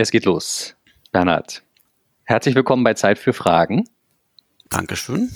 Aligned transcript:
Es 0.00 0.10
geht 0.10 0.24
los. 0.24 0.76
Bernhard, 1.12 1.62
herzlich 2.24 2.54
willkommen 2.54 2.84
bei 2.84 2.94
Zeit 2.94 3.18
für 3.18 3.34
Fragen. 3.34 3.84
Dankeschön. 4.70 5.30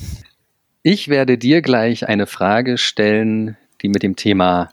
Ich 0.82 1.08
werde 1.08 1.36
dir 1.36 1.60
gleich 1.60 2.08
eine 2.08 2.26
Frage 2.26 2.78
stellen, 2.78 3.58
die 3.82 3.88
mit 3.88 4.02
dem 4.02 4.16
Thema 4.16 4.70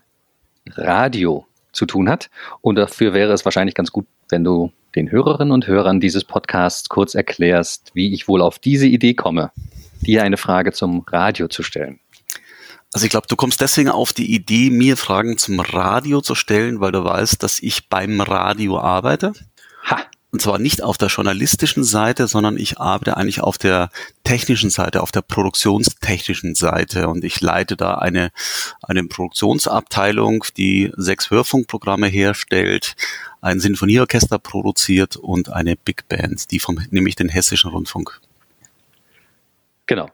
Radio 0.66 1.46
zu 1.74 1.86
tun 1.86 2.08
hat. 2.08 2.30
Und 2.62 2.78
dafür 2.78 3.14
wäre 3.14 3.34
es 3.34 3.44
wahrscheinlich 3.44 3.76
ganz 3.76 3.92
gut, 3.92 4.08
wenn 4.30 4.46
du 4.46 4.72
den 4.96 5.12
Hörerinnen 5.12 5.52
und 5.52 5.68
Hörern 5.68 6.00
dieses 6.00 6.24
Podcasts 6.24 6.88
kurz 6.88 7.14
erklärst, 7.14 7.92
wie 7.94 8.14
ich 8.14 8.30
wohl 8.30 8.42
auf 8.42 8.60
diese 8.60 8.88
Idee 8.88 9.14
komme, 9.14 9.52
dir 10.00 10.24
eine 10.24 10.38
Frage 10.38 10.72
zum 10.72 11.02
Radio 11.02 11.50
zu 11.50 11.64
stellen. 11.64 12.00
Also 12.94 13.06
ich 13.06 13.10
glaube, 13.10 13.28
du 13.28 13.36
kommst 13.36 13.60
deswegen 13.60 13.90
auf 13.90 14.14
die 14.14 14.34
Idee, 14.34 14.70
mir 14.70 14.96
Fragen 14.96 15.38
zum 15.38 15.60
Radio 15.60 16.22
zu 16.22 16.36
stellen, 16.36 16.80
weil 16.80 16.94
du 16.94 17.04
weißt, 17.04 17.44
dass 17.44 17.62
ich 17.62 17.90
beim 17.90 18.22
Radio 18.22 18.80
arbeite. 18.80 19.34
Und 20.32 20.42
zwar 20.42 20.60
nicht 20.60 20.82
auf 20.82 20.98
der 20.98 21.10
journalistischen 21.10 21.84
Seite, 21.84 22.26
sondern 22.26 22.58
ich 22.58 22.80
arbeite 22.80 23.18
eigentlich 23.18 23.42
auf 23.42 23.58
der 23.58 23.90
technischen 24.24 24.70
Seite, 24.70 25.02
auf 25.04 25.12
der 25.12 25.22
produktionstechnischen 25.22 26.56
Seite. 26.56 27.10
Und 27.10 27.26
ich 27.26 27.42
leite 27.42 27.76
da 27.76 27.96
eine, 27.96 28.32
eine 28.82 29.04
Produktionsabteilung, 29.04 30.46
die 30.56 30.92
sechs 30.96 31.32
Hörfunkprogramme 31.32 32.08
herstellt, 32.08 32.96
ein 33.42 33.60
Sinfonieorchester 33.60 34.40
produziert 34.40 35.18
und 35.18 35.50
eine 35.50 35.76
Big 35.76 36.08
Band, 36.08 36.50
die 36.52 36.60
vom, 36.60 36.80
nämlich 36.92 37.16
den 37.16 37.28
Hessischen 37.28 37.70
Rundfunk. 37.70 38.22
Genau. 39.86 40.10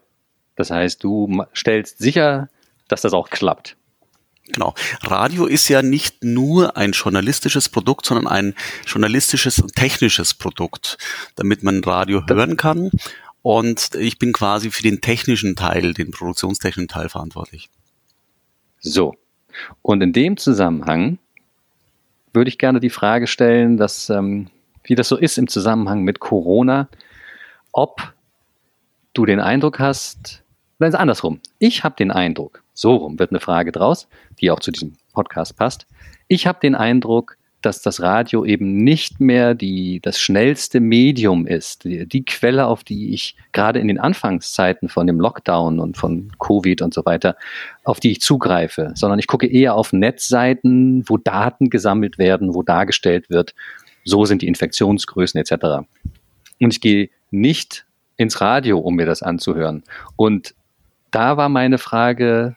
Das 0.56 0.72
heißt, 0.72 1.04
du 1.04 1.44
stellst 1.54 1.98
sicher, 1.98 2.48
dass 2.88 3.02
das 3.02 3.12
auch 3.12 3.30
klappt. 3.30 3.77
Genau. 4.52 4.74
Radio 5.02 5.46
ist 5.46 5.68
ja 5.68 5.82
nicht 5.82 6.24
nur 6.24 6.76
ein 6.76 6.92
journalistisches 6.92 7.68
Produkt, 7.68 8.06
sondern 8.06 8.26
ein 8.26 8.54
journalistisches 8.86 9.58
und 9.58 9.74
technisches 9.74 10.34
Produkt, 10.34 10.98
damit 11.36 11.62
man 11.62 11.82
Radio 11.84 12.22
hören 12.26 12.56
kann. 12.56 12.90
Und 13.42 13.94
ich 13.94 14.18
bin 14.18 14.32
quasi 14.32 14.70
für 14.70 14.82
den 14.82 15.00
technischen 15.00 15.54
Teil, 15.54 15.94
den 15.94 16.10
produktionstechnischen 16.10 16.88
Teil 16.88 17.08
verantwortlich. 17.08 17.68
So. 18.80 19.14
Und 19.82 20.02
in 20.02 20.12
dem 20.12 20.36
Zusammenhang 20.36 21.18
würde 22.32 22.48
ich 22.48 22.58
gerne 22.58 22.80
die 22.80 22.90
Frage 22.90 23.26
stellen, 23.26 23.76
dass, 23.76 24.10
ähm, 24.10 24.48
wie 24.84 24.94
das 24.94 25.08
so 25.08 25.16
ist 25.16 25.38
im 25.38 25.48
Zusammenhang 25.48 26.02
mit 26.02 26.20
Corona, 26.20 26.88
ob 27.72 28.12
du 29.14 29.26
den 29.26 29.40
Eindruck 29.40 29.78
hast, 29.78 30.42
Nein, 30.78 30.94
andersrum. 30.94 31.40
Ich 31.58 31.82
habe 31.82 31.96
den 31.96 32.12
Eindruck, 32.12 32.62
so 32.72 32.94
rum 32.94 33.18
wird 33.18 33.30
eine 33.30 33.40
Frage 33.40 33.72
draus, 33.72 34.08
die 34.40 34.50
auch 34.50 34.60
zu 34.60 34.70
diesem 34.70 34.94
Podcast 35.12 35.56
passt. 35.56 35.86
Ich 36.28 36.46
habe 36.46 36.60
den 36.60 36.76
Eindruck, 36.76 37.36
dass 37.62 37.82
das 37.82 38.00
Radio 38.00 38.44
eben 38.44 38.84
nicht 38.84 39.18
mehr 39.18 39.56
die, 39.56 39.98
das 40.00 40.20
schnellste 40.20 40.78
Medium 40.78 41.48
ist, 41.48 41.82
die, 41.82 42.06
die, 42.06 42.24
Quelle, 42.24 42.66
auf 42.66 42.84
die 42.84 43.12
ich 43.12 43.34
gerade 43.50 43.80
in 43.80 43.88
den 43.88 43.98
Anfangszeiten 43.98 44.88
von 44.88 45.08
dem 45.08 45.18
Lockdown 45.18 45.80
und 45.80 45.96
von 45.96 46.30
Covid 46.38 46.82
und 46.82 46.94
so 46.94 47.04
weiter, 47.04 47.36
auf 47.82 47.98
die 47.98 48.12
ich 48.12 48.20
zugreife, 48.20 48.92
sondern 48.94 49.18
ich 49.18 49.26
gucke 49.26 49.48
eher 49.48 49.74
auf 49.74 49.92
Netzseiten, 49.92 51.02
wo 51.08 51.16
Daten 51.16 51.70
gesammelt 51.70 52.18
werden, 52.18 52.54
wo 52.54 52.62
dargestellt 52.62 53.28
wird, 53.28 53.54
so 54.04 54.24
sind 54.24 54.42
die 54.42 54.46
Infektionsgrößen 54.46 55.40
etc. 55.40 55.88
Und 56.60 56.72
ich 56.72 56.80
gehe 56.80 57.10
nicht 57.32 57.86
ins 58.16 58.40
Radio, 58.40 58.78
um 58.78 58.94
mir 58.94 59.06
das 59.06 59.22
anzuhören. 59.22 59.82
Und 60.14 60.54
da 61.10 61.36
war 61.36 61.48
meine 61.48 61.78
Frage, 61.78 62.56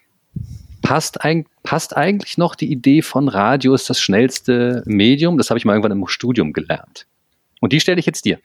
passt, 0.82 1.22
ein, 1.22 1.46
passt 1.64 1.96
eigentlich 1.96 2.38
noch 2.38 2.56
die 2.56 2.72
Idee 2.72 3.02
von 3.02 3.28
Radio 3.28 3.74
ist 3.74 3.90
das 3.90 4.00
schnellste 4.02 4.84
Medium? 4.86 5.38
Das 5.38 5.50
habe 5.50 5.58
ich 5.58 5.66
mal 5.66 5.74
irgendwann 5.74 5.92
im 5.92 6.08
Studium 6.08 6.54
gelernt. 6.54 7.08
Und 7.60 7.74
die 7.74 7.80
stelle 7.80 8.00
ich 8.00 8.06
jetzt 8.06 8.26
dir. 8.26 8.40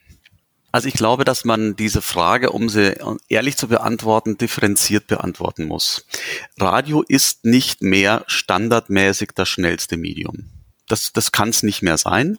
Also 0.72 0.88
ich 0.88 0.94
glaube, 0.94 1.24
dass 1.24 1.46
man 1.46 1.74
diese 1.74 2.02
Frage, 2.02 2.50
um 2.50 2.68
sie 2.68 2.94
ehrlich 3.28 3.56
zu 3.56 3.68
beantworten, 3.68 4.36
differenziert 4.36 5.06
beantworten 5.06 5.64
muss. 5.64 6.04
Radio 6.58 7.02
ist 7.02 7.46
nicht 7.46 7.80
mehr 7.80 8.24
standardmäßig 8.26 9.30
das 9.34 9.48
schnellste 9.48 9.96
Medium. 9.96 10.50
Das, 10.88 11.12
das 11.12 11.32
kann 11.32 11.48
es 11.48 11.62
nicht 11.62 11.82
mehr 11.82 11.98
sein. 11.98 12.38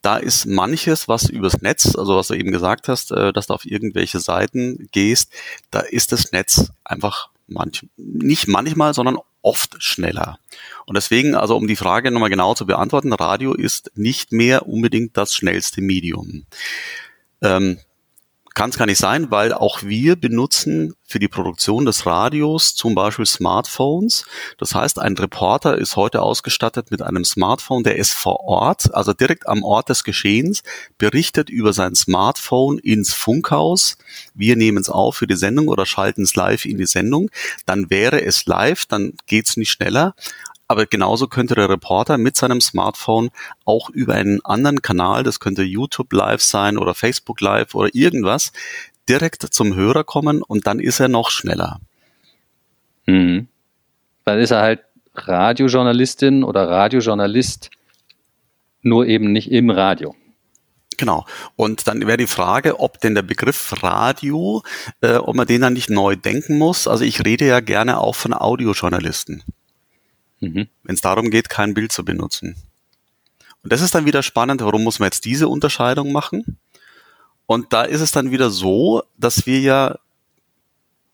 Da 0.00 0.16
ist 0.16 0.46
manches, 0.46 1.08
was 1.08 1.28
übers 1.28 1.60
Netz, 1.60 1.94
also 1.96 2.16
was 2.16 2.28
du 2.28 2.34
eben 2.34 2.50
gesagt 2.50 2.88
hast, 2.88 3.12
äh, 3.12 3.32
dass 3.32 3.48
du 3.48 3.54
auf 3.54 3.64
irgendwelche 3.64 4.20
Seiten 4.20 4.88
gehst, 4.92 5.32
da 5.70 5.80
ist 5.80 6.12
das 6.12 6.32
Netz 6.32 6.72
einfach 6.84 7.28
manch, 7.46 7.86
nicht 7.96 8.48
manchmal, 8.48 8.94
sondern 8.94 9.18
oft 9.42 9.82
schneller. 9.82 10.38
Und 10.86 10.96
deswegen, 10.96 11.34
also 11.34 11.56
um 11.56 11.66
die 11.66 11.76
Frage 11.76 12.10
nochmal 12.10 12.30
genau 12.30 12.54
zu 12.54 12.66
beantworten, 12.66 13.12
Radio 13.12 13.54
ist 13.54 13.90
nicht 13.94 14.32
mehr 14.32 14.68
unbedingt 14.68 15.16
das 15.16 15.34
schnellste 15.34 15.82
Medium. 15.82 16.46
Ähm, 17.42 17.78
kann 18.54 18.70
es 18.70 18.78
gar 18.78 18.86
nicht 18.86 18.98
sein, 18.98 19.30
weil 19.30 19.52
auch 19.52 19.82
wir 19.82 20.16
benutzen 20.16 20.94
für 21.04 21.18
die 21.18 21.28
Produktion 21.28 21.84
des 21.84 22.06
Radios 22.06 22.74
zum 22.74 22.94
Beispiel 22.94 23.26
Smartphones. 23.26 24.24
Das 24.58 24.74
heißt, 24.74 24.98
ein 24.98 25.14
Reporter 25.14 25.76
ist 25.76 25.96
heute 25.96 26.22
ausgestattet 26.22 26.90
mit 26.90 27.02
einem 27.02 27.24
Smartphone, 27.24 27.82
der 27.82 27.96
ist 27.96 28.12
vor 28.12 28.40
Ort, 28.40 28.94
also 28.94 29.12
direkt 29.12 29.48
am 29.48 29.62
Ort 29.62 29.90
des 29.90 30.04
Geschehens, 30.04 30.62
berichtet 30.98 31.50
über 31.50 31.72
sein 31.72 31.94
Smartphone 31.94 32.78
ins 32.78 33.12
Funkhaus. 33.12 33.96
Wir 34.34 34.56
nehmen 34.56 34.78
es 34.78 34.88
auf 34.88 35.16
für 35.16 35.26
die 35.26 35.36
Sendung 35.36 35.68
oder 35.68 35.86
schalten 35.86 36.22
es 36.22 36.34
live 36.34 36.64
in 36.64 36.78
die 36.78 36.86
Sendung. 36.86 37.30
Dann 37.66 37.90
wäre 37.90 38.22
es 38.22 38.46
live, 38.46 38.86
dann 38.86 39.14
geht's 39.26 39.56
nicht 39.56 39.70
schneller. 39.70 40.14
Aber 40.72 40.86
genauso 40.86 41.26
könnte 41.26 41.54
der 41.54 41.68
Reporter 41.68 42.16
mit 42.16 42.34
seinem 42.34 42.62
Smartphone 42.62 43.28
auch 43.66 43.90
über 43.90 44.14
einen 44.14 44.42
anderen 44.42 44.80
Kanal, 44.80 45.22
das 45.22 45.38
könnte 45.38 45.62
YouTube 45.62 46.10
Live 46.14 46.40
sein 46.40 46.78
oder 46.78 46.94
Facebook 46.94 47.42
Live 47.42 47.74
oder 47.74 47.94
irgendwas, 47.94 48.52
direkt 49.06 49.42
zum 49.42 49.74
Hörer 49.74 50.02
kommen 50.02 50.40
und 50.40 50.66
dann 50.66 50.80
ist 50.80 50.98
er 50.98 51.08
noch 51.08 51.30
schneller. 51.30 51.78
Mhm. 53.04 53.48
Dann 54.24 54.38
ist 54.38 54.50
er 54.50 54.62
halt 54.62 54.80
Radiojournalistin 55.14 56.42
oder 56.42 56.66
Radiojournalist, 56.70 57.68
nur 58.80 59.06
eben 59.06 59.30
nicht 59.30 59.52
im 59.52 59.68
Radio. 59.68 60.14
Genau. 60.96 61.26
Und 61.54 61.86
dann 61.86 62.06
wäre 62.06 62.16
die 62.16 62.26
Frage, 62.26 62.80
ob 62.80 62.98
denn 62.98 63.14
der 63.14 63.20
Begriff 63.20 63.74
Radio, 63.82 64.62
äh, 65.02 65.16
ob 65.16 65.36
man 65.36 65.46
den 65.46 65.60
dann 65.60 65.74
nicht 65.74 65.90
neu 65.90 66.16
denken 66.16 66.56
muss. 66.56 66.88
Also 66.88 67.04
ich 67.04 67.26
rede 67.26 67.46
ja 67.46 67.60
gerne 67.60 67.98
auch 67.98 68.14
von 68.14 68.32
Audiojournalisten 68.32 69.42
mhm. 70.42 70.68
wenn 70.82 70.94
es 70.94 71.00
darum 71.00 71.30
geht, 71.30 71.48
kein 71.48 71.74
Bild 71.74 71.92
zu 71.92 72.04
benutzen. 72.04 72.56
Und 73.62 73.72
das 73.72 73.80
ist 73.80 73.94
dann 73.94 74.06
wieder 74.06 74.22
spannend, 74.22 74.60
warum 74.60 74.82
muss 74.82 74.98
man 74.98 75.06
jetzt 75.06 75.24
diese 75.24 75.48
Unterscheidung 75.48 76.12
machen? 76.12 76.58
Und 77.46 77.72
da 77.72 77.82
ist 77.82 78.00
es 78.00 78.12
dann 78.12 78.30
wieder 78.30 78.50
so, 78.50 79.02
dass 79.16 79.46
wir 79.46 79.60
ja 79.60 79.98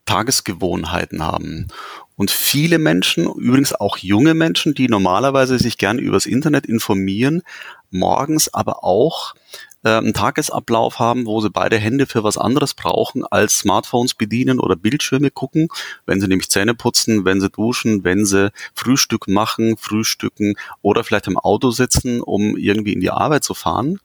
Tagesgewohnheiten 0.05 1.23
haben. 1.23 1.67
Und 2.15 2.31
viele 2.31 2.79
Menschen, 2.79 3.25
übrigens 3.25 3.73
auch 3.73 3.97
junge 3.97 4.33
Menschen, 4.33 4.73
die 4.73 4.87
normalerweise 4.87 5.59
sich 5.59 5.77
gern 5.77 5.99
übers 5.99 6.25
Internet 6.25 6.65
informieren, 6.65 7.43
morgens 7.91 8.53
aber 8.53 8.83
auch 8.83 9.35
äh, 9.83 9.89
einen 9.89 10.13
Tagesablauf 10.13 10.99
haben, 10.99 11.25
wo 11.25 11.39
sie 11.41 11.49
beide 11.49 11.77
Hände 11.77 12.05
für 12.05 12.23
was 12.23 12.37
anderes 12.37 12.73
brauchen, 12.73 13.25
als 13.25 13.59
Smartphones 13.59 14.13
bedienen 14.13 14.59
oder 14.59 14.75
Bildschirme 14.75 15.31
gucken, 15.31 15.69
wenn 16.05 16.19
sie 16.19 16.27
nämlich 16.27 16.49
Zähne 16.49 16.75
putzen, 16.75 17.25
wenn 17.25 17.39
sie 17.39 17.49
duschen, 17.49 18.03
wenn 18.03 18.25
sie 18.25 18.51
Frühstück 18.73 19.27
machen, 19.27 19.77
frühstücken 19.77 20.55
oder 20.81 21.03
vielleicht 21.03 21.27
im 21.27 21.37
Auto 21.37 21.71
sitzen, 21.71 22.21
um 22.21 22.57
irgendwie 22.57 22.93
in 22.93 22.99
die 22.99 23.11
Arbeit 23.11 23.43
zu 23.43 23.53
fahren, 23.53 23.99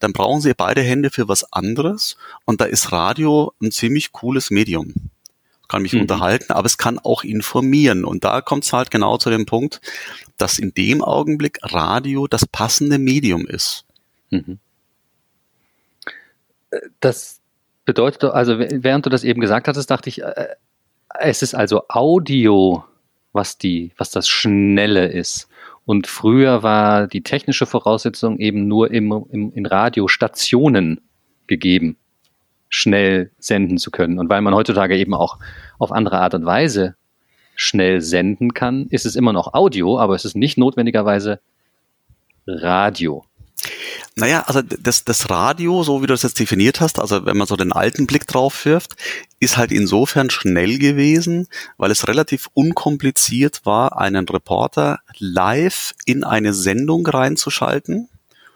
dann 0.00 0.12
brauchen 0.12 0.40
sie 0.40 0.54
beide 0.54 0.82
Hände 0.82 1.10
für 1.10 1.28
was 1.28 1.52
anderes 1.52 2.16
und 2.44 2.60
da 2.60 2.64
ist 2.64 2.92
Radio 2.92 3.52
ein 3.62 3.70
ziemlich 3.70 4.12
cooles 4.12 4.50
Medium 4.50 4.94
kann 5.68 5.82
mich 5.82 5.94
mhm. 5.94 6.02
unterhalten, 6.02 6.52
aber 6.52 6.66
es 6.66 6.76
kann 6.76 6.98
auch 6.98 7.24
informieren. 7.24 8.04
Und 8.04 8.24
da 8.24 8.42
kommt 8.42 8.64
es 8.64 8.74
halt 8.74 8.90
genau 8.90 9.16
zu 9.16 9.30
dem 9.30 9.46
Punkt, 9.46 9.80
dass 10.36 10.58
in 10.58 10.74
dem 10.74 11.02
Augenblick 11.02 11.60
Radio 11.62 12.26
das 12.26 12.44
passende 12.44 12.98
Medium 12.98 13.46
ist. 13.46 13.86
Mhm 14.28 14.58
das 17.00 17.40
bedeutet, 17.84 18.24
also 18.24 18.58
während 18.58 19.06
du 19.06 19.10
das 19.10 19.24
eben 19.24 19.40
gesagt 19.40 19.68
hattest, 19.68 19.90
dachte 19.90 20.08
ich, 20.08 20.22
äh, 20.22 20.48
es 21.20 21.42
ist 21.42 21.54
also 21.54 21.82
Audio, 21.88 22.84
was 23.32 23.58
die, 23.58 23.92
was 23.96 24.10
das 24.10 24.28
Schnelle 24.28 25.06
ist. 25.06 25.48
Und 25.84 26.06
früher 26.06 26.62
war 26.62 27.06
die 27.06 27.22
technische 27.22 27.66
Voraussetzung 27.66 28.38
eben 28.38 28.68
nur 28.68 28.90
im, 28.90 29.26
im, 29.30 29.52
in 29.52 29.66
Radiostationen 29.66 31.00
gegeben, 31.46 31.96
schnell 32.68 33.30
senden 33.38 33.78
zu 33.78 33.90
können. 33.90 34.18
Und 34.18 34.28
weil 34.28 34.42
man 34.42 34.54
heutzutage 34.54 34.96
eben 34.96 35.14
auch 35.14 35.38
auf 35.78 35.92
andere 35.92 36.20
Art 36.20 36.34
und 36.34 36.46
Weise 36.46 36.94
schnell 37.56 38.00
senden 38.00 38.54
kann, 38.54 38.86
ist 38.88 39.06
es 39.06 39.16
immer 39.16 39.32
noch 39.32 39.54
Audio, 39.54 39.98
aber 39.98 40.14
es 40.14 40.24
ist 40.24 40.36
nicht 40.36 40.56
notwendigerweise 40.56 41.40
Radio. 42.46 43.24
Naja, 44.14 44.42
also 44.46 44.60
das, 44.60 45.04
das 45.04 45.30
Radio, 45.30 45.82
so 45.82 46.02
wie 46.02 46.06
du 46.06 46.12
es 46.12 46.22
jetzt 46.22 46.38
definiert 46.38 46.80
hast, 46.80 46.98
also 46.98 47.24
wenn 47.24 47.36
man 47.36 47.46
so 47.46 47.56
den 47.56 47.72
alten 47.72 48.06
Blick 48.06 48.26
drauf 48.26 48.66
wirft, 48.66 48.94
ist 49.40 49.56
halt 49.56 49.72
insofern 49.72 50.28
schnell 50.28 50.78
gewesen, 50.78 51.48
weil 51.78 51.90
es 51.90 52.06
relativ 52.08 52.48
unkompliziert 52.52 53.64
war, 53.64 53.98
einen 53.98 54.28
Reporter 54.28 55.00
live 55.18 55.94
in 56.04 56.24
eine 56.24 56.52
Sendung 56.52 57.06
reinzuschalten 57.06 58.10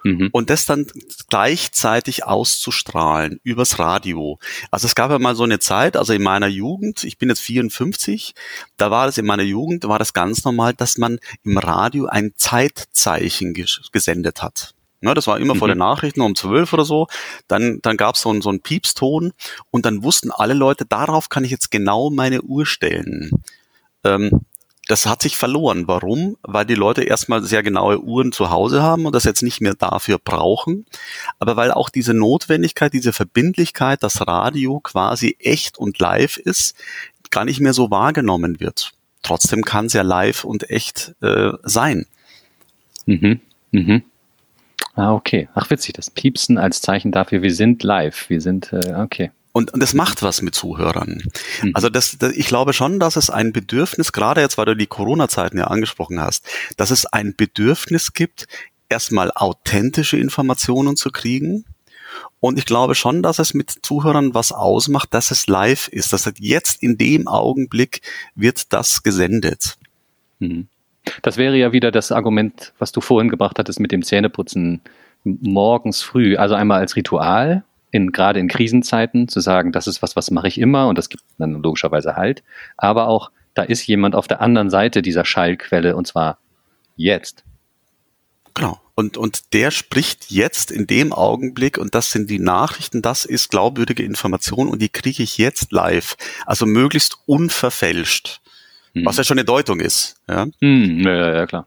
mhm. 0.05 0.29
und 0.33 0.51
das 0.51 0.67
dann 0.67 0.87
gleichzeitig 1.31 2.25
auszustrahlen 2.25 3.41
übers 3.43 3.79
Radio. 3.79 4.39
Also 4.71 4.87
es 4.87 4.95
gab 4.95 5.11
ja 5.11 5.19
mal 5.19 5.35
so 5.35 5.45
eine 5.45 5.59
Zeit, 5.59 5.97
also 5.97 6.13
in 6.13 6.23
meiner 6.23 6.49
Jugend, 6.49 7.03
ich 7.05 7.17
bin 7.17 7.31
jetzt 7.31 7.41
54, 7.41 8.35
da 8.77 8.91
war 8.91 9.07
das 9.07 9.17
in 9.17 9.27
meiner 9.27 9.43
Jugend, 9.43 9.85
war 9.85 9.99
das 9.99 10.13
ganz 10.13 10.45
normal, 10.45 10.75
dass 10.75 10.99
man 10.99 11.19
im 11.45 11.57
Radio 11.57 12.07
ein 12.07 12.33
Zeitzeichen 12.37 13.55
gesendet 13.91 14.43
hat. 14.43 14.76
Ne, 15.01 15.15
das 15.15 15.27
war 15.27 15.39
immer 15.39 15.55
mhm. 15.55 15.59
vor 15.59 15.69
den 15.69 15.79
Nachrichten 15.79 16.21
um 16.21 16.35
zwölf 16.35 16.73
oder 16.73 16.85
so. 16.85 17.07
Dann, 17.49 17.81
dann 17.83 17.97
gab 17.97 18.17
so 18.17 18.33
es 18.33 18.45
so 18.45 18.51
einen 18.51 18.61
Piepston 18.61 19.33
und 19.71 19.87
dann 19.87 20.03
wussten 20.03 20.31
alle 20.31 20.55
Leute, 20.55 20.87
darauf 20.87 21.29
kann 21.29 21.45
ich 21.45 21.51
jetzt 21.51 21.71
genau 21.71 22.11
meine 22.11 22.43
Uhr 22.43 22.67
stellen. 22.67 23.31
Ähm, 24.05 24.41
das 24.89 25.07
hat 25.07 25.21
sich 25.21 25.37
verloren. 25.37 25.89
Warum? 25.89 26.37
Weil 26.43 26.65
die 26.65 26.75
Leute 26.75 27.03
erstmal 27.03 27.43
sehr 27.43 27.63
genaue 27.63 28.01
Uhren 28.01 28.31
zu 28.31 28.51
Hause 28.51 28.83
haben 28.83 29.05
und 29.05 29.15
das 29.15 29.25
jetzt 29.25 29.43
nicht 29.43 29.61
mehr 29.61 29.75
dafür 29.75 30.19
brauchen. 30.19 30.87
Aber 31.41 31.57
weil 31.57 31.73
auch 31.73 31.91
diese 31.91 32.15
Notwendigkeit, 32.15 32.93
diese 32.93 33.13
Verbindlichkeit, 33.13 34.03
dass 34.03 34.27
Radio 34.27 34.79
quasi 34.81 35.37
echt 35.41 35.77
und 35.77 35.99
live 35.99 36.37
ist, 36.37 36.77
gar 37.31 37.45
nicht 37.45 37.61
mehr 37.61 37.73
so 37.73 37.91
wahrgenommen 37.91 38.61
wird. 38.61 38.93
Trotzdem 39.23 39.63
kann 39.63 39.87
es 39.87 39.93
ja 39.93 40.03
live 40.03 40.45
und 40.45 40.71
echt 40.71 41.15
äh, 41.21 41.53
sein. 41.65 42.07
Mhm. 43.07 43.41
Mhm. 43.73 44.05
Ah, 44.97 45.13
okay. 45.13 45.49
Ach, 45.55 45.69
witzig, 45.69 45.93
das 45.95 46.11
Piepsen 46.11 46.57
als 46.57 46.81
Zeichen 46.81 47.13
dafür, 47.13 47.43
wir 47.43 47.55
sind 47.55 47.83
live. 47.83 48.31
Wir 48.31 48.41
sind, 48.41 48.73
äh, 48.73 48.95
okay. 48.97 49.31
Und, 49.53 49.73
und 49.73 49.81
das 49.81 49.93
macht 49.93 50.23
was 50.23 50.41
mit 50.41 50.55
Zuhörern. 50.55 51.23
Mhm. 51.63 51.71
Also 51.75 51.91
das, 51.91 52.17
das, 52.19 52.33
ich 52.33 52.47
glaube 52.47 52.73
schon, 52.73 52.99
dass 52.99 53.17
es 53.17 53.29
ein 53.29 53.53
Bedürfnis, 53.53 54.13
gerade 54.13 54.41
jetzt, 54.41 54.57
weil 54.57 54.65
du 54.65 54.75
die 54.75 54.87
Corona-Zeiten 54.87 55.59
ja 55.59 55.67
angesprochen 55.67 56.21
hast, 56.21 56.47
dass 56.79 56.91
es 56.91 57.05
ein 57.05 57.35
Bedürfnis 57.37 58.15
gibt, 58.15 58.47
erstmal 58.89 59.31
authentische 59.35 60.17
Informationen 60.17 60.97
zu 60.97 61.11
kriegen. 61.11 61.67
Und 62.41 62.59
ich 62.59 62.65
glaube 62.65 62.95
schon, 62.95 63.23
dass 63.23 63.39
es 63.39 63.53
mit 63.53 63.71
Zuhörern 63.83 64.33
was 64.33 64.51
ausmacht, 64.51 65.13
dass 65.13 65.31
es 65.31 65.47
live 65.47 65.89
ist. 65.89 66.13
Das 66.15 66.25
heißt, 66.25 66.39
jetzt 66.41 66.83
in 66.83 66.97
dem 66.97 67.29
Augenblick 67.29 68.01
wird 68.35 68.73
das 68.73 69.03
gesendet. 69.03 69.77
Mhm. 70.39 70.69
Das 71.23 71.37
wäre 71.37 71.57
ja 71.57 71.73
wieder 71.73 71.91
das 71.91 72.13
Argument, 72.13 72.73
was 72.79 72.93
du 72.93 73.01
vorhin 73.01 73.31
gebracht 73.31 73.59
hattest 73.59 73.81
mit 73.81 73.93
dem 73.93 74.03
Zähneputzen 74.03 74.81
morgens 75.25 76.03
früh. 76.03 76.37
Also 76.37 76.55
einmal 76.55 76.81
als 76.81 76.97
Ritual, 76.97 77.65
in, 77.91 78.13
gerade 78.13 78.41
in 78.41 78.49
Krisenzeiten, 78.49 79.29
zu 79.29 79.41
sagen, 79.41 79.73
das 79.73 79.87
ist 79.87 80.03
was, 80.03 80.17
was 80.17 80.31
mache 80.31 80.49
ich 80.49 80.59
immer 80.59 80.89
und 80.89 80.99
das 80.99 81.09
gibt 81.09 81.23
dann 81.39 81.63
logischerweise 81.63 82.17
Halt. 82.17 82.43
Aber 82.77 83.09
auch, 83.09 83.31
da 83.55 83.63
ist 83.63 83.87
jemand 83.87 84.15
auf 84.15 84.29
der 84.29 84.41
anderen 84.41 84.71
Seite 84.71 85.03
dieser 85.03 85.25
Schallquelle 85.25 85.97
und 85.97 86.07
zwar 86.07 86.39
jetzt. 86.97 87.45
Genau. 88.55 88.81
Und, 88.95 89.19
und 89.19 89.53
der 89.53 89.71
spricht 89.71 90.31
jetzt 90.31 90.71
in 90.71 90.87
dem 90.87 91.13
Augenblick 91.13 91.77
und 91.77 91.95
das 91.95 92.11
sind 92.11 92.31
die 92.31 92.39
Nachrichten, 92.39 93.03
das 93.03 93.27
ist 93.27 93.51
glaubwürdige 93.51 94.03
Information 94.03 94.69
und 94.69 94.81
die 94.81 94.89
kriege 94.89 95.23
ich 95.23 95.37
jetzt 95.37 95.71
live. 95.71 96.17
Also 96.47 96.65
möglichst 96.65 97.19
unverfälscht. 97.27 98.41
Hm. 98.97 99.05
Was 99.05 99.19
ja 99.19 99.25
schon 99.25 99.39
eine 99.39 99.45
Deutung 99.45 99.81
ist. 99.81 100.17
Ja, 100.29 100.47
hm, 100.61 101.01
ja, 101.01 101.35
ja 101.35 101.47
klar. 101.47 101.67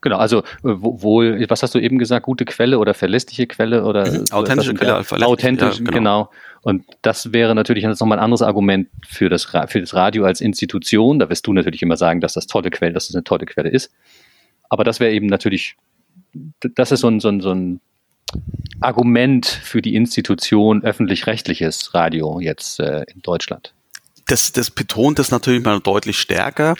Genau, 0.00 0.16
also 0.16 0.38
äh, 0.38 0.42
wohl, 0.62 1.44
was 1.50 1.62
hast 1.62 1.74
du 1.74 1.78
eben 1.78 1.98
gesagt, 1.98 2.24
gute 2.24 2.46
Quelle 2.46 2.78
oder 2.78 2.94
verlässliche 2.94 3.46
Quelle 3.46 3.84
oder 3.84 4.10
mhm, 4.10 4.24
authentische 4.30 4.72
Quelle, 4.72 5.04
authentisch, 5.26 5.78
ja, 5.78 5.84
genau. 5.84 5.92
genau. 5.92 6.30
Und 6.62 6.84
das 7.02 7.34
wäre 7.34 7.54
natürlich 7.54 7.84
jetzt 7.84 8.00
nochmal 8.00 8.18
ein 8.18 8.24
anderes 8.24 8.40
Argument 8.40 8.88
für 9.06 9.28
das, 9.28 9.44
für 9.44 9.80
das 9.80 9.94
Radio 9.94 10.24
als 10.24 10.40
Institution. 10.40 11.18
Da 11.18 11.28
wirst 11.28 11.46
du 11.46 11.52
natürlich 11.52 11.82
immer 11.82 11.98
sagen, 11.98 12.20
dass 12.20 12.32
das 12.32 12.46
tolle 12.46 12.70
Quelle, 12.70 12.94
dass 12.94 13.08
das 13.08 13.14
eine 13.14 13.24
tolle 13.24 13.44
Quelle 13.44 13.68
ist. 13.68 13.92
Aber 14.70 14.84
das 14.84 15.00
wäre 15.00 15.12
eben 15.12 15.26
natürlich, 15.26 15.76
das 16.60 16.92
ist 16.92 17.00
so 17.00 17.08
ein, 17.08 17.20
so 17.20 17.28
ein, 17.28 17.40
so 17.40 17.50
ein 17.50 17.80
Argument 18.80 19.46
für 19.46 19.82
die 19.82 19.94
Institution 19.96 20.82
öffentlich-rechtliches 20.82 21.94
Radio 21.94 22.40
jetzt 22.40 22.80
äh, 22.80 23.04
in 23.12 23.20
Deutschland 23.20 23.74
das, 24.30 24.52
das 24.52 24.70
betont 24.70 25.18
es 25.18 25.30
natürlich 25.30 25.64
mal 25.64 25.80
deutlich 25.80 26.18
stärker, 26.18 26.76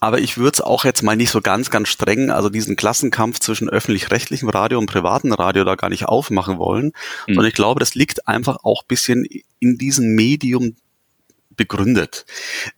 aber 0.00 0.20
ich 0.20 0.38
würde 0.38 0.54
es 0.54 0.60
auch 0.60 0.84
jetzt 0.84 1.02
mal 1.02 1.16
nicht 1.16 1.30
so 1.30 1.40
ganz, 1.40 1.70
ganz 1.70 1.88
streng, 1.88 2.30
also 2.30 2.48
diesen 2.48 2.76
Klassenkampf 2.76 3.40
zwischen 3.40 3.68
öffentlich-rechtlichem 3.68 4.48
Radio 4.48 4.78
und 4.78 4.86
privatem 4.86 5.32
Radio 5.32 5.64
da 5.64 5.74
gar 5.74 5.90
nicht 5.90 6.06
aufmachen 6.06 6.58
wollen, 6.58 6.92
mhm. 7.26 7.34
sondern 7.34 7.46
ich 7.46 7.54
glaube, 7.54 7.80
das 7.80 7.94
liegt 7.94 8.26
einfach 8.26 8.58
auch 8.64 8.84
bisschen 8.84 9.26
in 9.58 9.76
diesem 9.76 10.14
Medium 10.14 10.76
begründet. 11.56 12.24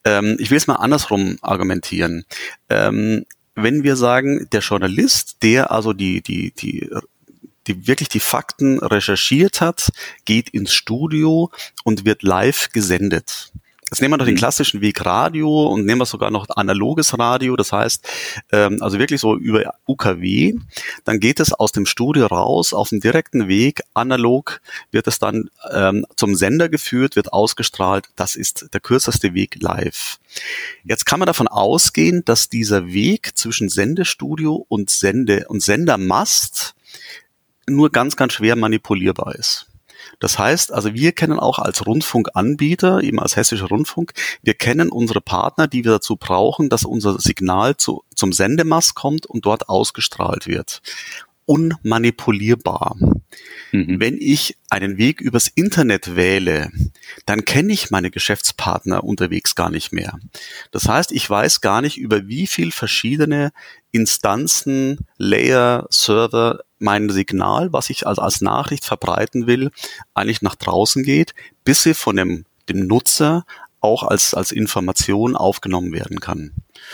Ähm, 0.04 0.36
ich 0.38 0.50
will 0.50 0.58
es 0.58 0.66
mal 0.66 0.74
andersrum 0.74 1.38
argumentieren. 1.40 2.24
Ähm, 2.68 3.24
wenn 3.54 3.84
wir 3.84 3.96
sagen, 3.96 4.48
der 4.52 4.60
Journalist, 4.60 5.38
der 5.42 5.70
also 5.70 5.92
die, 5.92 6.20
die, 6.20 6.50
die 6.50 6.90
die 7.66 7.86
wirklich 7.86 8.08
die 8.08 8.20
Fakten 8.20 8.78
recherchiert 8.78 9.60
hat, 9.60 9.90
geht 10.24 10.50
ins 10.50 10.72
Studio 10.72 11.50
und 11.84 12.04
wird 12.04 12.22
live 12.22 12.68
gesendet. 12.72 13.50
Jetzt 13.88 14.02
nehmen 14.02 14.14
wir 14.14 14.18
noch 14.18 14.24
den 14.24 14.34
mhm. 14.34 14.38
klassischen 14.38 14.80
Weg 14.80 15.04
Radio 15.04 15.68
und 15.68 15.86
nehmen 15.86 16.00
wir 16.00 16.06
sogar 16.06 16.32
noch 16.32 16.48
analoges 16.48 17.16
Radio, 17.16 17.54
das 17.54 17.70
heißt, 17.70 18.04
ähm, 18.50 18.78
also 18.80 18.98
wirklich 18.98 19.20
so 19.20 19.36
über 19.36 19.74
UKW, 19.86 20.54
dann 21.04 21.20
geht 21.20 21.38
es 21.38 21.52
aus 21.52 21.70
dem 21.70 21.86
Studio 21.86 22.26
raus 22.26 22.72
auf 22.72 22.88
dem 22.88 22.98
direkten 22.98 23.46
Weg, 23.46 23.82
analog 23.94 24.60
wird 24.90 25.06
es 25.06 25.20
dann 25.20 25.50
ähm, 25.70 26.04
zum 26.16 26.34
Sender 26.34 26.68
geführt, 26.68 27.14
wird 27.14 27.32
ausgestrahlt, 27.32 28.08
das 28.16 28.34
ist 28.34 28.74
der 28.74 28.80
kürzeste 28.80 29.34
Weg 29.34 29.62
live. 29.62 30.18
Jetzt 30.82 31.06
kann 31.06 31.20
man 31.20 31.26
davon 31.26 31.46
ausgehen, 31.46 32.22
dass 32.24 32.48
dieser 32.48 32.88
Weg 32.88 33.38
zwischen 33.38 33.68
Sendestudio 33.68 34.66
und 34.68 34.90
Sende 34.90 35.46
und 35.46 35.62
Sendermast 35.62 36.74
nur 37.68 37.90
ganz, 37.90 38.16
ganz 38.16 38.32
schwer 38.32 38.56
manipulierbar 38.56 39.36
ist. 39.36 39.66
Das 40.18 40.38
heißt, 40.38 40.72
also 40.72 40.94
wir 40.94 41.12
kennen 41.12 41.38
auch 41.38 41.58
als 41.58 41.86
Rundfunkanbieter, 41.86 43.02
eben 43.02 43.20
als 43.20 43.36
Hessischer 43.36 43.68
Rundfunk, 43.68 44.12
wir 44.42 44.54
kennen 44.54 44.90
unsere 44.90 45.20
Partner, 45.20 45.66
die 45.68 45.84
wir 45.84 45.92
dazu 45.92 46.16
brauchen, 46.16 46.68
dass 46.68 46.84
unser 46.84 47.18
Signal 47.20 47.76
zu, 47.76 48.04
zum 48.14 48.32
Sendemast 48.32 48.94
kommt 48.94 49.26
und 49.26 49.46
dort 49.46 49.68
ausgestrahlt 49.68 50.46
wird. 50.46 50.82
Unmanipulierbar. 51.46 52.96
Mhm. 53.72 54.00
Wenn 54.00 54.18
ich 54.20 54.56
einen 54.70 54.98
Weg 54.98 55.20
übers 55.20 55.48
Internet 55.48 56.16
wähle, 56.16 56.70
dann 57.24 57.44
kenne 57.44 57.72
ich 57.72 57.90
meine 57.90 58.10
Geschäftspartner 58.10 59.04
unterwegs 59.04 59.54
gar 59.54 59.70
nicht 59.70 59.92
mehr. 59.92 60.18
Das 60.70 60.88
heißt, 60.88 61.12
ich 61.12 61.28
weiß 61.28 61.60
gar 61.60 61.82
nicht, 61.82 61.96
über 61.96 62.28
wie 62.28 62.46
viel 62.46 62.72
verschiedene 62.72 63.52
Instanzen, 63.92 64.98
Layer, 65.18 65.86
Server 65.90 66.60
mein 66.78 67.08
Signal, 67.08 67.72
was 67.72 67.90
ich 67.90 68.06
als, 68.06 68.18
als 68.18 68.40
Nachricht 68.40 68.84
verbreiten 68.84 69.46
will, 69.46 69.70
eigentlich 70.14 70.42
nach 70.42 70.56
draußen 70.56 71.02
geht, 71.02 71.34
bis 71.64 71.82
sie 71.82 71.94
von 71.94 72.16
dem, 72.16 72.44
dem 72.68 72.86
Nutzer 72.86 73.46
auch 73.86 74.02
als, 74.02 74.34
als 74.34 74.52
Information 74.52 75.36
aufgenommen 75.36 75.92
werden 75.92 76.20
kann. 76.20 76.52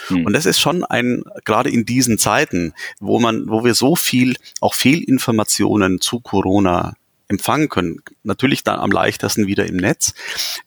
Hm. 0.09 0.27
Und 0.27 0.35
das 0.35 0.47
ist 0.47 0.61
schon 0.61 0.85
ein, 0.85 1.25
gerade 1.45 1.71
in 1.71 1.87
diesen 1.87 2.19
Zeiten, 2.19 2.75
wo 3.01 3.19
man, 3.19 3.49
wo 3.49 3.65
wir 3.65 3.75
so 3.75 3.97
viel, 3.97 4.37
auch 4.61 4.75
Fehlinformationen 4.75 6.01
zu 6.01 6.21
Corona 6.21 6.95
empfangen 7.29 7.71
können, 7.71 8.03
natürlich 8.25 8.63
dann 8.63 8.79
am 8.79 8.91
leichtesten 8.91 9.47
wieder 9.47 9.67
im 9.67 9.77
Netz, 9.77 10.13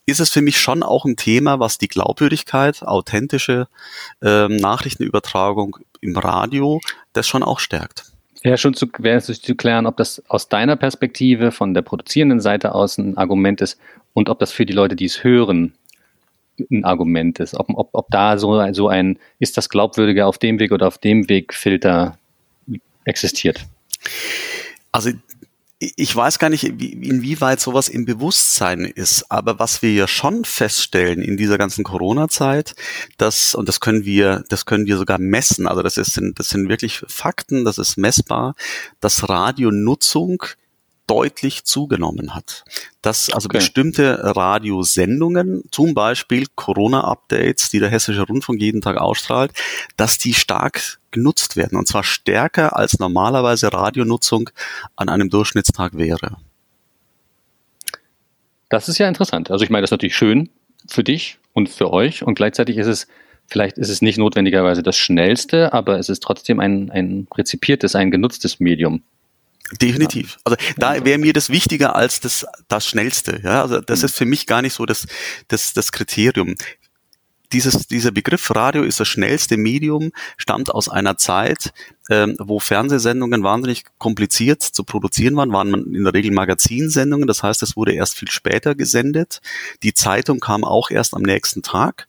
ist 0.06 0.20
es 0.20 0.32
für 0.32 0.42
mich 0.42 0.60
schon 0.60 0.82
auch 0.82 1.06
ein 1.06 1.16
Thema, 1.16 1.60
was 1.60 1.78
die 1.78 1.88
Glaubwürdigkeit, 1.88 2.82
authentische 2.82 3.68
ähm, 4.22 4.56
Nachrichtenübertragung 4.56 5.78
im 6.02 6.18
Radio, 6.18 6.82
das 7.14 7.28
schon 7.28 7.44
auch 7.44 7.60
stärkt. 7.60 8.06
Wäre 8.42 8.58
schon 8.58 8.74
zu, 8.74 8.88
wäre 9.00 9.18
es 9.18 9.42
zu 9.42 9.56
klären, 9.56 9.86
ob 9.86 9.98
das 9.98 10.22
aus 10.28 10.50
deiner 10.50 10.76
Perspektive 10.76 11.52
von 11.52 11.74
der 11.74 11.82
produzierenden 11.82 12.42
Seite 12.42 12.76
aus 12.76 12.98
ein 12.98 13.18
Argument 13.18 13.62
ist 13.62 13.80
und 14.14 14.30
ob 14.30 14.40
das 14.40 14.52
für 14.52 14.66
die 14.66 14.74
Leute, 14.74 14.96
die 14.96 15.06
es 15.06 15.24
hören, 15.24 15.74
ein 16.72 16.86
Argument 16.86 17.40
ist. 17.40 17.56
Ob, 17.56 17.70
ob, 17.70 17.90
ob 17.94 18.10
da 18.10 18.38
so, 18.38 18.72
so 18.74 18.88
ein, 18.88 19.20
ist 19.40 19.58
das 19.58 19.70
glaubwürdiger 19.70 20.28
auf 20.28 20.38
dem 20.38 20.60
Weg 20.60 20.72
oder 20.72 20.88
auf 20.88 20.98
dem 20.98 21.30
Weg 21.30 21.54
Filter 21.54 22.18
existiert? 23.06 23.66
Also 24.92 25.12
ich 25.80 26.16
weiß 26.16 26.40
gar 26.40 26.50
nicht, 26.50 26.64
inwieweit 26.64 27.60
sowas 27.60 27.90
im 27.90 28.06
Bewusstsein 28.06 28.86
ist, 28.86 29.30
aber 29.30 29.60
was 29.60 29.82
wir 29.82 29.92
ja 29.92 30.08
schon 30.08 30.46
feststellen 30.46 31.22
in 31.22 31.36
dieser 31.36 31.58
ganzen 31.58 31.84
Corona-Zeit, 31.84 32.76
dass, 33.18 33.56
und 33.56 33.68
das 33.68 33.82
können 33.82 34.06
wir, 34.06 34.44
das 34.50 34.66
können 34.66 34.86
wir 34.86 34.98
sogar 34.98 35.20
messen, 35.20 35.68
also 35.68 35.84
das 35.84 35.98
ist, 35.98 36.20
das 36.36 36.50
sind 36.50 36.70
wirklich 36.70 37.04
Fakten, 37.08 37.66
das 37.66 37.78
ist 37.78 37.98
messbar, 37.98 38.56
dass 39.02 39.28
Radionutzung 39.28 40.44
deutlich 41.08 41.64
zugenommen 41.64 42.34
hat. 42.34 42.64
Dass 43.02 43.30
also 43.30 43.48
okay. 43.48 43.58
bestimmte 43.58 44.36
Radiosendungen, 44.36 45.64
zum 45.72 45.94
Beispiel 45.94 46.48
Corona-Updates, 46.56 47.70
die 47.70 47.80
der 47.80 47.90
Hessische 47.90 48.24
Rundfunk 48.24 48.62
jeden 48.62 48.82
Tag 48.82 48.98
ausstrahlt, 48.98 49.52
dass 49.98 50.18
die 50.18 50.34
stark 50.34 51.00
genutzt 51.12 51.56
werden. 51.56 51.78
Und 51.78 51.88
zwar 51.88 52.04
stärker 52.04 52.76
als 52.76 53.00
normalerweise 53.00 53.72
Radionutzung 53.72 54.50
an 54.96 55.10
einem 55.10 55.30
Durchschnittstag 55.30 55.98
wäre. 55.98 56.38
Das 58.70 58.90
ist 58.90 58.98
ja 58.98 59.08
interessant. 59.08 59.52
Also 59.52 59.64
ich 59.64 59.70
meine, 59.70 59.84
das 59.84 59.90
ist 59.90 59.94
natürlich 59.94 60.18
schön 60.18 60.50
für 60.88 61.04
dich 61.04 61.38
und 61.54 61.70
für 61.70 61.92
euch 61.92 62.24
und 62.24 62.36
gleichzeitig 62.36 62.78
ist 62.78 62.88
es 62.88 63.08
Vielleicht 63.48 63.78
ist 63.78 63.90
es 63.90 64.02
nicht 64.02 64.18
notwendigerweise 64.18 64.82
das 64.82 64.98
schnellste, 64.98 65.72
aber 65.72 66.00
es 66.00 66.10
ist 66.10 66.24
trotzdem 66.24 66.60
ein, 66.60 66.90
ein 66.90 67.28
rezipiertes, 67.36 67.96
ein 67.96 68.10
genutztes 68.10 68.60
Medium. 68.60 69.04
Definitiv. 69.82 70.38
Also 70.44 70.58
da 70.78 71.04
wäre 71.04 71.18
mir 71.18 71.34
das 71.34 71.50
wichtiger 71.50 71.96
als 71.96 72.20
das, 72.20 72.46
das 72.68 72.86
Schnellste. 72.86 73.42
Ja, 73.44 73.64
also 73.64 73.82
das 73.82 74.00
mhm. 74.00 74.06
ist 74.06 74.16
für 74.16 74.26
mich 74.26 74.46
gar 74.46 74.62
nicht 74.62 74.74
so 74.74 74.86
das, 74.86 75.08
das, 75.48 75.74
das 75.74 75.92
Kriterium. 75.92 76.56
Dieses, 77.52 77.88
dieser 77.88 78.12
Begriff 78.12 78.54
Radio 78.56 78.84
ist 78.84 79.00
das 79.00 79.08
schnellste 79.08 79.58
Medium, 79.58 80.12
stammt 80.38 80.72
aus 80.72 80.90
einer 80.90 81.18
Zeit, 81.18 81.74
ähm, 82.10 82.36
wo 82.40 82.60
Fernsehsendungen 82.60 83.44
wahnsinnig 83.44 83.86
kompliziert 83.98 84.62
zu 84.62 84.84
produzieren 84.84 85.36
waren, 85.36 85.52
waren 85.52 85.72
man 85.72 85.94
in 85.94 86.04
der 86.04 86.14
Regel 86.14 86.32
Magazinsendungen. 86.32 87.28
Das 87.28 87.44
heißt, 87.44 87.64
es 87.64 87.76
wurde 87.76 87.94
erst 87.94 88.16
viel 88.16 88.30
später 88.30 88.76
gesendet. 88.76 89.42
Die 89.84 89.94
Zeitung 89.94 90.40
kam 90.40 90.64
auch 90.64 90.90
erst 90.90 91.14
am 91.14 91.22
nächsten 91.22 91.62
Tag 91.62 92.08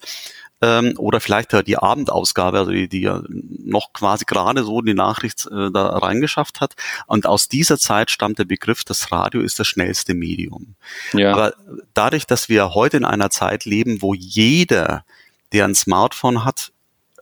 ähm, 0.62 0.94
oder 0.96 1.20
vielleicht 1.20 1.52
äh, 1.52 1.62
die 1.62 1.76
Abendausgabe, 1.76 2.58
also 2.58 2.70
die, 2.70 2.88
die 2.88 3.02
ja 3.02 3.22
noch 3.28 3.92
quasi 3.92 4.24
gerade 4.24 4.64
so 4.64 4.80
die 4.80 4.94
Nachricht 4.94 5.46
äh, 5.46 5.70
da 5.70 5.98
reingeschafft 5.98 6.60
hat. 6.60 6.74
Und 7.06 7.26
aus 7.26 7.48
dieser 7.48 7.78
Zeit 7.78 8.10
stammt 8.10 8.38
der 8.38 8.44
Begriff, 8.44 8.84
das 8.84 9.12
Radio 9.12 9.40
ist 9.40 9.58
das 9.58 9.66
schnellste 9.66 10.14
Medium. 10.14 10.76
Ja. 11.12 11.32
Aber 11.32 11.54
dadurch, 11.94 12.26
dass 12.26 12.48
wir 12.48 12.74
heute 12.74 12.96
in 12.96 13.04
einer 13.04 13.30
Zeit 13.30 13.64
leben, 13.64 14.00
wo 14.00 14.14
jeder, 14.14 15.04
der 15.52 15.66
ein 15.66 15.74
Smartphone 15.74 16.44
hat, 16.44 16.72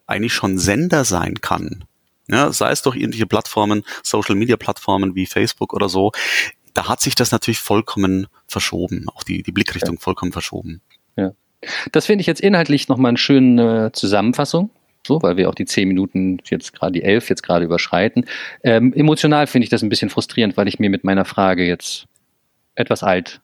eigentlich 0.06 0.34
schon 0.34 0.58
Sender 0.58 1.04
sein 1.04 1.40
kann. 1.40 1.84
Ja, 2.28 2.52
sei 2.52 2.70
es 2.70 2.82
durch 2.82 2.96
irgendwelche 2.96 3.26
Plattformen, 3.26 3.84
Social 4.02 4.34
Media 4.34 4.56
Plattformen 4.56 5.14
wie 5.14 5.26
Facebook 5.26 5.74
oder 5.74 5.88
so, 5.88 6.12
da 6.72 6.88
hat 6.88 7.00
sich 7.00 7.14
das 7.14 7.32
natürlich 7.32 7.60
vollkommen 7.60 8.26
verschoben, 8.46 9.06
auch 9.08 9.22
die, 9.22 9.42
die 9.42 9.52
Blickrichtung 9.52 9.96
ja. 9.96 10.00
vollkommen 10.00 10.32
verschoben. 10.32 10.80
Ja. 11.16 11.32
Das 11.92 12.06
finde 12.06 12.22
ich 12.22 12.26
jetzt 12.26 12.40
inhaltlich 12.40 12.88
nochmal 12.88 13.10
eine 13.10 13.18
schöne 13.18 13.90
Zusammenfassung. 13.92 14.70
So, 15.06 15.20
weil 15.20 15.36
wir 15.36 15.50
auch 15.50 15.54
die 15.54 15.66
zehn 15.66 15.86
Minuten 15.88 16.38
jetzt 16.46 16.72
gerade 16.72 16.92
die 16.92 17.02
elf 17.02 17.28
jetzt 17.28 17.42
gerade 17.42 17.64
überschreiten. 17.64 18.24
Ähm, 18.62 18.94
emotional 18.94 19.46
finde 19.46 19.64
ich 19.64 19.70
das 19.70 19.82
ein 19.82 19.90
bisschen 19.90 20.08
frustrierend, 20.08 20.56
weil 20.56 20.66
ich 20.66 20.78
mir 20.78 20.88
mit 20.88 21.04
meiner 21.04 21.26
Frage 21.26 21.66
jetzt 21.66 22.06
etwas 22.74 23.02
alt 23.02 23.42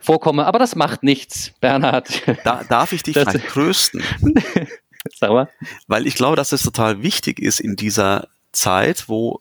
vorkomme. 0.00 0.44
Aber 0.44 0.58
das 0.58 0.76
macht 0.76 1.02
nichts, 1.02 1.52
Bernhard. 1.60 2.22
Da, 2.44 2.64
darf 2.68 2.92
ich 2.92 3.02
dich 3.02 3.14
das, 3.14 3.32
trösten? 3.48 4.02
Sag 5.16 5.30
mal. 5.30 5.48
Weil 5.86 6.06
ich 6.06 6.14
glaube, 6.14 6.36
dass 6.36 6.52
es 6.52 6.62
total 6.62 7.02
wichtig 7.02 7.40
ist 7.40 7.58
in 7.58 7.76
dieser 7.76 8.28
Zeit, 8.52 9.08
wo 9.08 9.40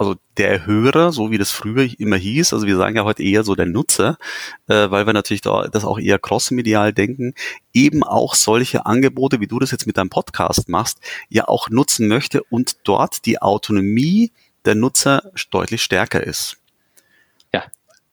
also 0.00 0.16
der 0.38 0.64
Hörer, 0.64 1.12
so 1.12 1.30
wie 1.30 1.36
das 1.36 1.50
früher 1.50 1.86
immer 1.98 2.16
hieß, 2.16 2.54
also 2.54 2.66
wir 2.66 2.78
sagen 2.78 2.96
ja 2.96 3.04
heute 3.04 3.22
eher 3.22 3.44
so 3.44 3.54
der 3.54 3.66
Nutzer, 3.66 4.16
äh, 4.66 4.90
weil 4.90 5.04
wir 5.04 5.12
natürlich 5.12 5.42
da 5.42 5.68
das 5.68 5.84
auch 5.84 5.98
eher 5.98 6.18
crossmedial 6.18 6.94
denken, 6.94 7.34
eben 7.74 8.02
auch 8.02 8.34
solche 8.34 8.86
Angebote, 8.86 9.40
wie 9.40 9.46
du 9.46 9.58
das 9.58 9.72
jetzt 9.72 9.86
mit 9.86 9.98
deinem 9.98 10.08
Podcast 10.08 10.70
machst, 10.70 11.00
ja 11.28 11.48
auch 11.48 11.68
nutzen 11.68 12.08
möchte 12.08 12.42
und 12.44 12.78
dort 12.84 13.26
die 13.26 13.42
Autonomie 13.42 14.32
der 14.64 14.74
Nutzer 14.74 15.32
deutlich 15.50 15.82
stärker 15.82 16.24
ist. 16.24 16.56
Ja. 17.52 17.64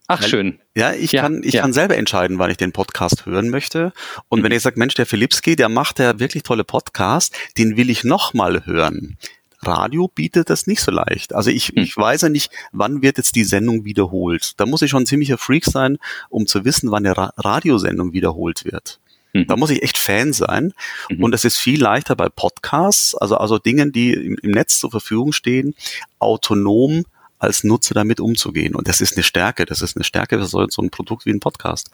Ach, 0.08 0.22
weil, 0.22 0.28
schön. 0.28 0.60
Ja, 0.76 0.92
ich 0.92 1.14
ja, 1.14 1.22
kann, 1.22 1.42
ich 1.42 1.54
ja. 1.54 1.62
kann 1.62 1.72
selber 1.72 1.96
entscheiden, 1.96 2.38
wann 2.38 2.52
ich 2.52 2.58
den 2.58 2.74
Podcast 2.74 3.26
hören 3.26 3.50
möchte. 3.50 3.94
Und 4.28 4.40
mhm. 4.40 4.44
wenn 4.44 4.52
ich 4.52 4.62
sage, 4.62 4.78
Mensch, 4.78 4.96
der 4.96 5.06
Filipski, 5.06 5.56
der 5.56 5.70
macht 5.70 6.00
ja 6.00 6.20
wirklich 6.20 6.44
tolle 6.44 6.66
Podcast, 6.66 7.34
den 7.58 7.78
will 7.78 7.90
ich 7.90 8.04
nochmal 8.04 8.66
hören 8.66 9.18
Radio 9.60 10.08
bietet 10.08 10.50
das 10.50 10.68
nicht 10.68 10.82
so 10.82 10.92
leicht. 10.92 11.34
Also 11.34 11.50
ich, 11.50 11.70
hm. 11.70 11.78
ich 11.78 11.98
weiß 11.98 12.22
ja 12.22 12.30
nicht, 12.30 12.52
wann 12.72 13.02
wird 13.02 13.18
jetzt 13.18 13.36
die 13.36 13.44
Sendung 13.44 13.86
wiederholt. 13.86 14.54
Da 14.58 14.66
muss 14.66 14.82
ich 14.82 14.92
schon 14.92 15.04
ein 15.04 15.08
ziemlicher 15.08 15.38
Freak 15.38 15.66
sein, 15.66 15.98
um 16.30 16.48
zu 16.48 16.66
wissen, 16.66 16.92
wann 16.92 17.06
eine 17.06 17.18
Ra 17.18 17.34
Radiosendung 17.38 18.14
wiederholt 18.14 18.66
wird. 18.66 19.00
Mhm. 19.34 19.48
Da 19.48 19.56
muss 19.56 19.70
ich 19.70 19.84
echt 19.84 19.98
Fan 19.98 20.34
sein. 20.34 20.74
Mhm. 21.10 21.24
Und 21.24 21.34
es 21.34 21.46
ist 21.46 21.58
viel 21.58 21.82
leichter 21.82 22.16
bei 22.16 22.30
Podcasts, 22.30 23.16
also, 23.16 23.38
also 23.38 23.58
Dingen, 23.58 23.92
die 23.92 24.14
im, 24.14 24.38
im 24.42 24.52
Netz 24.52 24.80
zur 24.80 24.92
Verfügung 24.92 25.32
stehen, 25.32 25.76
autonom 26.20 27.06
als 27.40 27.64
Nutzer 27.64 27.94
damit 27.94 28.20
umzugehen. 28.20 28.76
Und 28.76 28.88
das 28.88 29.02
ist 29.02 29.16
eine 29.16 29.24
Stärke. 29.24 29.66
Das 29.66 29.82
ist 29.82 29.96
eine 29.96 30.04
Stärke 30.04 30.40
für 30.40 30.46
so, 30.46 30.66
so 30.70 30.82
ein 30.82 30.90
Produkt 30.90 31.26
wie 31.26 31.32
ein 31.32 31.40
Podcast. 31.40 31.92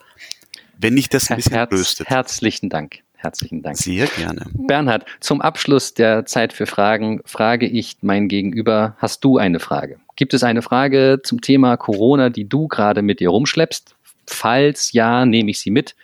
Wenn 0.78 0.94
nicht 0.94 1.14
das 1.14 1.30
ein 1.30 1.38
bisschen 1.38 1.54
Herz, 1.54 2.00
Herzlichen 2.06 2.70
Dank. 2.70 3.04
Herzlichen 3.24 3.62
Dank. 3.62 3.78
Sehr 3.78 4.08
gerne. 4.08 4.48
Bernhard, 4.54 5.06
zum 5.22 5.40
Abschluss 5.40 5.94
der 5.94 6.26
Zeit 6.26 6.52
für 6.52 6.66
Fragen 6.66 7.22
frage 7.24 7.66
ich 7.66 7.96
mein 8.02 8.28
Gegenüber, 8.28 8.98
hast 8.98 9.24
du 9.24 9.38
eine 9.38 9.62
Frage? 9.62 9.98
Gibt 10.18 10.34
es 10.34 10.44
eine 10.44 10.62
Frage 10.62 11.22
zum 11.24 11.40
Thema 11.40 11.78
Corona, 11.78 12.30
die 12.30 12.50
du 12.50 12.68
gerade 12.68 13.02
mit 13.02 13.22
dir 13.22 13.30
rumschleppst? 13.30 13.96
Falls 14.28 14.92
ja, 14.92 15.26
nehme 15.26 15.52
ich 15.52 15.62
sie 15.62 15.72
mit 15.72 15.96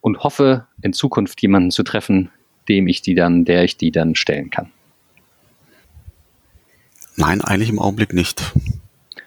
und 0.00 0.20
hoffe, 0.20 0.66
in 0.80 0.94
Zukunft 0.94 1.42
jemanden 1.42 1.70
zu 1.70 1.82
treffen, 1.82 2.30
dem 2.66 2.88
ich 2.88 3.02
die 3.02 3.14
dann, 3.14 3.44
der 3.44 3.64
ich 3.64 3.76
die 3.76 3.90
dann 3.90 4.14
stellen 4.14 4.48
kann. 4.48 4.72
Nein, 7.16 7.42
eigentlich 7.42 7.68
im 7.68 7.78
Augenblick 7.78 8.14
nicht. 8.14 8.42
Nee. 9.14 9.20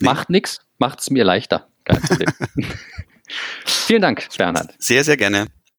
Macht 0.00 0.28
nichts, 0.28 0.60
macht 0.76 1.00
es 1.00 1.08
mir 1.08 1.24
leichter. 1.24 1.68
Kein 1.84 2.02
Problem. 2.02 2.28
Vielen 3.64 4.02
Dank, 4.02 4.28
Bernhard. 4.36 4.74
Sehr, 4.78 5.04
sehr 5.04 5.16
gerne. 5.16 5.46